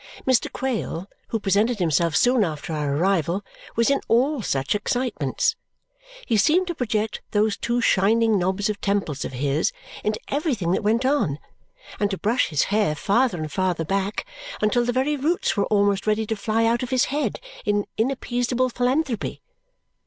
[0.25, 0.51] Mr.
[0.51, 5.55] Quale, who presented himself soon after our arrival, was in all such excitements.
[6.25, 9.71] He seemed to project those two shining knobs of temples of his
[10.03, 11.37] into everything that went on
[11.99, 14.25] and to brush his hair farther and farther back,
[14.59, 18.69] until the very roots were almost ready to fly out of his head in inappeasable
[18.69, 19.43] philanthropy.